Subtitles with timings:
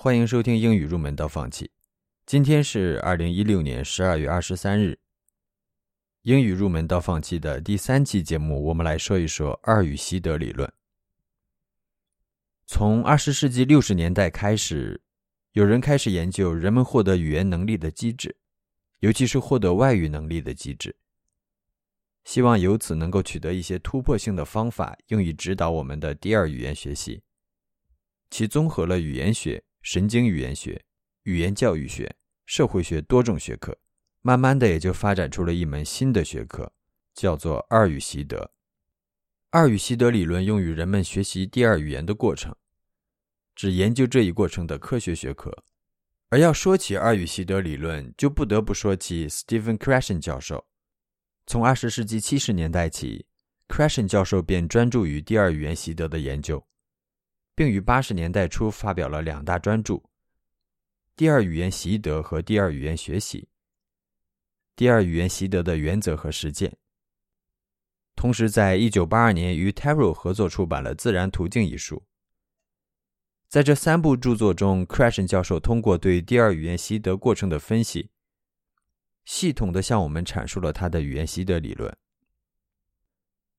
[0.00, 1.72] 欢迎收听英语入门到放弃。
[2.24, 4.96] 今天是二零一六年十二月二十三日。
[6.22, 10.72] 英语入门到放弃的第三期节目，我们来说一说二语习得理论。
[12.64, 15.02] 从二十世纪六十年代开始，
[15.50, 18.36] 有人开始研究人们获得语言能力的机制，
[19.00, 20.94] 尤其是获得外语能力的机制，
[22.22, 27.20] 希望由此能够取得一些突破性的方法，用以指导我们的第二语言学习。
[28.30, 29.60] 其综合了语言学。
[29.90, 30.84] 神经语言学、
[31.22, 33.78] 语言教育学、社会学多种学科，
[34.20, 36.70] 慢慢的也就发展出了一门新的学科，
[37.14, 38.52] 叫做二语习得。
[39.48, 42.54] 二语习得理论用于人们学习第二语言的过程，
[43.54, 45.64] 指研究这一过程的科学学科。
[46.28, 50.66] 而要说起二语习得理论，就不得不说起 Stephen Krashen 教授。
[51.46, 53.24] 从二十世纪七十年代起
[53.68, 56.67] ，Krashen 教授便专注于第二语言习得的研究。
[57.58, 59.94] 并于八十年代初发表了两大专著：
[61.16, 63.40] 《第二语言习得》和《第二语言学习》。
[64.76, 66.76] 第二语言习得的原则和实践。
[68.14, 72.04] 同时，在一九八二年与 Terrell 合作出版了《自然途径》一书。
[73.48, 78.10] 在这三部著作中，Krashen 教授通过对第二语言习得过程的分析，
[79.24, 81.92] 系统的向我们阐述了他的语言习得理论。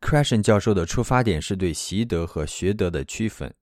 [0.00, 3.54] Krashen 教授的出发点是对习得和学得的区分。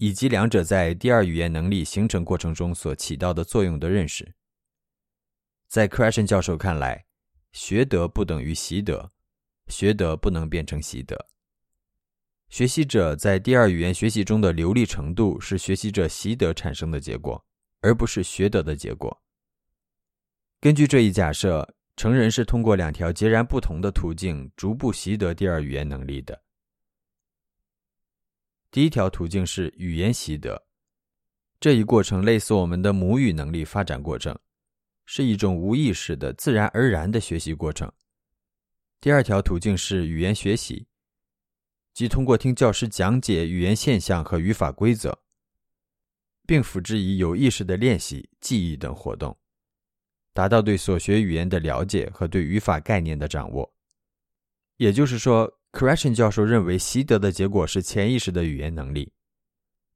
[0.00, 4.34] 以及两者在第二语言能力形成过程中所起到的作用的认识。
[5.68, 7.04] 在 Crashen 教授看来，
[7.52, 9.10] 学得不等于习得，
[9.68, 11.26] 学得不能变成习得。
[12.48, 17.44] 学习者在第二语言学习中的流利程度是学习者习得产生的结果，
[17.82, 19.22] 而不是学得的结果。
[20.62, 26.42] 根据这一假设，成人是通过两条截然不同的途径逐步习得第二语言能力的。
[28.72, 30.64] 第一条途径是语言习得，
[31.58, 34.38] 这一过程类似我们的母语能力发展过程，
[35.04, 37.90] 是一种无意识的、自然而然的学习过程。
[39.00, 40.86] 第二条途径是语言学习，
[41.92, 45.18] 即通过听教师讲解语言现象和语法规则，
[46.46, 49.36] 并辅之以有意识的练习、记忆等活动，
[50.32, 53.74] 达到对所学语言的了解和对语法概念的掌握。
[54.76, 55.56] 也就是说。
[55.72, 59.12] Krashen 教授认为，习得的结果是潜意识的语言能力，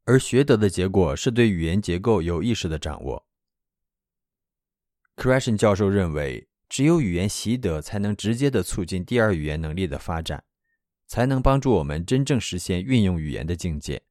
[0.04, 3.26] 而学得的结果是对语言结构有意识的掌握。
[5.16, 10.44] Krashen 教授认为，只有语言习得才能直接的促进第二语言能力的发展，
[11.06, 14.02] 才能帮助我们真正实现运用语言的境界。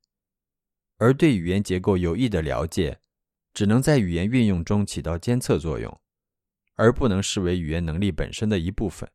[0.97, 2.99] 而对语言结构有益的了解，
[3.53, 6.01] 只能在语言运用中起到监测作用，
[6.75, 9.09] 而不能视为语言能力本身的一部分。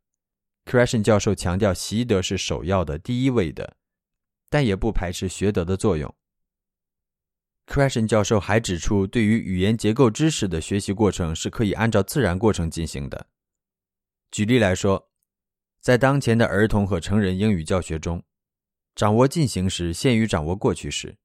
[0.69, 3.79] Crashen 教授强调，习得是首要的、第一位的，
[4.51, 6.15] 但也不排斥学得的作用。
[7.67, 13.28] Crashen 教授还指出，对于语言结构知识的学习过程是可以按照自然过程进行的。
[14.31, 15.09] 举例来说，
[15.81, 18.23] 在当前的儿童和成人英语教学中，
[18.95, 21.17] 掌握进行时限于掌握过去时，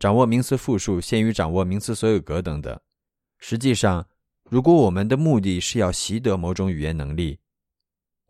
[0.00, 2.80] 掌握名词复数限于掌握名词所有格等等。
[3.38, 4.08] 实际上，
[4.50, 7.38] 如果我们的目的是要习得某种语言能力，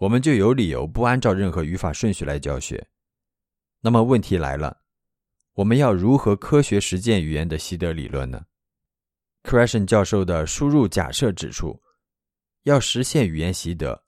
[0.03, 2.89] 我们就有理由不按照任何语法顺序来教学。
[3.83, 4.83] 那么问题来了，
[5.53, 8.47] 我们要如何科学实践语言的习得理论呢
[9.45, 11.81] ？Krashen 教授的输入假设指出，
[12.65, 14.03] 要实现语言习得，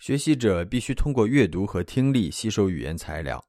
[0.00, 3.48] 学习者必须通过阅读和听力吸收语言材料，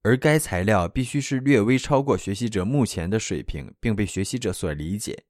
[0.00, 5.26] 而该材料必须是略微超过学习者目前的水平，并被学习者所理解。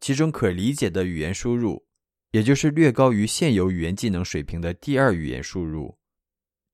[0.00, 1.87] 其中可理解的语言输入。
[2.30, 5.98] 也就是略高于现有语言技能水平的第二语言输入，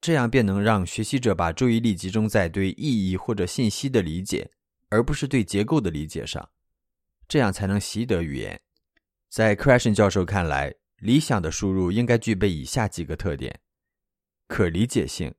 [0.00, 4.50] 这样便能让学习者把注意力集中在对意义或者信息的理解，
[4.88, 6.50] 而不是对结构的理解上，
[7.28, 8.60] 这样才能习得语言。
[9.28, 13.60] 在 Crashen 教授看来，理想的输入应该具备以下几个特点：
[14.48, 15.34] 可理解性，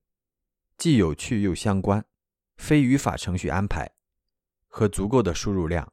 [0.77, 2.03] 既有趣又相关，
[2.57, 3.91] 非语法程序安排，
[4.67, 5.91] 和足够的输入量。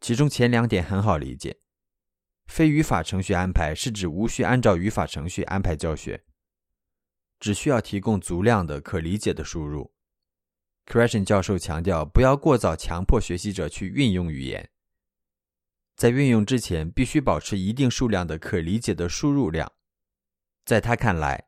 [0.00, 1.61] 其中前两点很好理解。
[2.52, 6.22] 非语法程序安排是指无需按照语法程序安排教学，
[7.40, 9.94] 只需要提供足量的可理解的输入。
[10.84, 14.68] Krashen 教授强调，不要过早强迫学习者去运用语言，
[15.96, 19.72] 在运用之前必须保持一定数量的可理解的输入量。
[20.66, 21.46] 在他看来，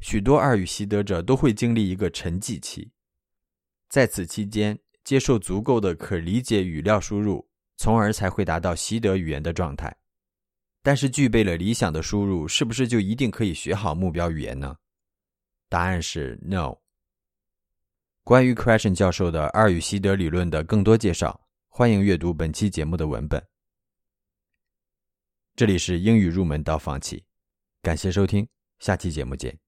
[0.00, 2.92] 许多二语习得者都会经历一个沉寂期，
[3.88, 7.48] 在此期间接受足够的可理解语料输入，
[7.78, 9.97] 从而才会达到习得语言的状态。
[10.88, 14.74] 但是具备了理想的输入，是不是就一定可以学好目标语言呢？
[15.68, 16.74] 答案是 no。
[18.24, 21.38] 关于 Crashen 教授的二语习得理论的更多介绍，
[21.68, 23.46] 欢迎阅读本期节目的文本。
[25.54, 27.22] 这里是英语入门到放弃，
[27.82, 28.48] 感谢收听，
[28.78, 29.67] 下期节目见。